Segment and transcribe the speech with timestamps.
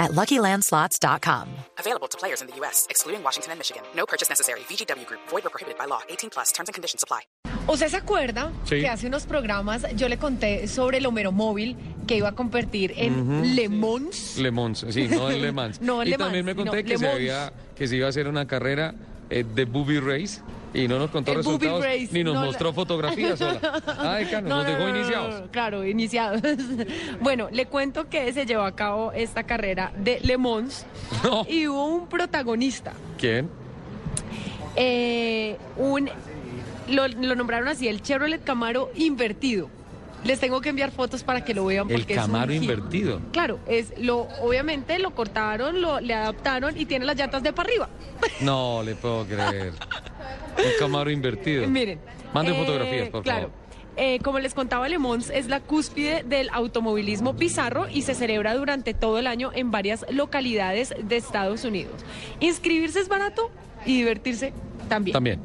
[0.00, 1.46] at LuckyLandSlots.com.
[1.78, 3.82] Available to players in the U.S., excluding Washington and Michigan.
[3.94, 4.60] No purchase necessary.
[4.68, 5.20] VGW Group.
[5.28, 6.00] Void or prohibited by law.
[6.08, 6.50] 18 plus.
[6.52, 7.20] Terms and conditions apply.
[7.68, 8.80] ¿Usted se acuerda Sí.
[8.80, 11.76] que hace unos programas yo le conté sobre el Homero Móvil
[12.08, 14.38] que iba a convertir en Le Mans?
[14.38, 15.80] Le Mans, sí, no en Le Mans.
[15.82, 18.06] No en y Le también Mans, me conté no, que, se había, que se iba
[18.06, 18.94] a hacer una carrera
[19.28, 20.40] eh, de Booby Race
[20.72, 23.60] y no nos contó El resultados Race, ni nos no la- mostró fotografías sola.
[23.98, 25.40] Ay, Cano, nos dejó iniciados.
[25.42, 26.40] no, claro, iniciados.
[27.20, 30.86] bueno, le cuento que se llevó a cabo esta carrera de Le Mans
[31.24, 31.44] No.
[31.48, 33.48] y hubo un protagonista, ¿Quién?
[34.76, 36.08] eh, un
[36.88, 39.68] lo, lo nombraron así, el Chevrolet Camaro invertido.
[40.24, 43.20] Les tengo que enviar fotos para que lo vean El porque es un Camaro invertido.
[43.32, 47.68] Claro, es lo obviamente lo cortaron, lo le adaptaron y tiene las llantas de para
[47.70, 47.88] arriba.
[48.40, 49.72] No le puedo creer.
[50.64, 51.66] Un Camaro invertido.
[51.66, 51.98] Miren.
[52.32, 53.48] Manden eh, fotografías, por claro.
[53.48, 53.60] favor.
[53.96, 58.54] Eh, como les contaba, Le Mans es la cúspide del automovilismo bizarro y se celebra
[58.54, 62.04] durante todo el año en varias localidades de Estados Unidos.
[62.38, 63.50] Inscribirse es barato
[63.84, 64.52] y divertirse
[64.88, 65.12] también.
[65.12, 65.40] También.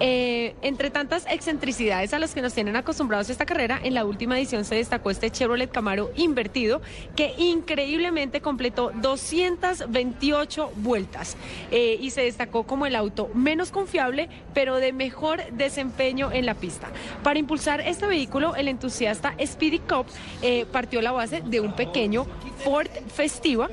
[0.00, 4.38] Eh, entre tantas excentricidades a las que nos tienen acostumbrados esta carrera, en la última
[4.38, 6.80] edición se destacó este Chevrolet Camaro invertido
[7.16, 11.36] que increíblemente completó 228 vueltas
[11.70, 16.54] eh, y se destacó como el auto menos confiable pero de mejor desempeño en la
[16.54, 16.88] pista.
[17.22, 20.06] Para impulsar este vehículo, el entusiasta Speedy Cop
[20.42, 22.26] eh, partió la base de un pequeño
[22.64, 23.68] Ford Festiva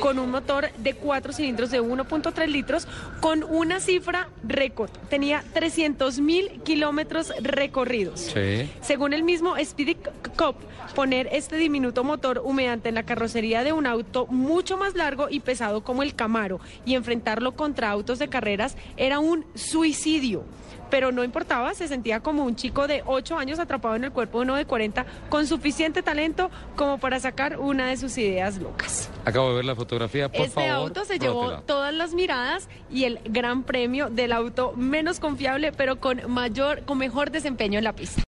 [0.00, 2.86] con un motor de 4 cilindros de 1.3 litros
[3.20, 4.90] con una cifra récord.
[5.16, 8.20] Tenía 300 mil kilómetros recorridos.
[8.20, 8.70] Sí.
[8.82, 9.96] Según el mismo Speedy
[10.36, 10.56] Cop,
[10.94, 15.40] poner este diminuto motor humeante en la carrocería de un auto mucho más largo y
[15.40, 20.44] pesado como el Camaro y enfrentarlo contra autos de carreras era un suicidio.
[20.90, 24.38] Pero no importaba, se sentía como un chico de 8 años atrapado en el cuerpo
[24.38, 29.10] de uno de 40 con suficiente talento como para sacar una de sus ideas locas.
[29.24, 30.70] Acabo de ver la fotografía, por este favor.
[30.70, 36.00] auto se llevó todas las miradas y el gran premio del auto menos confiable, pero
[36.00, 38.22] con mayor, con mejor desempeño en la pista.